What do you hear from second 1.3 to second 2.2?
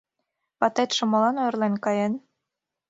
ойырлен каен?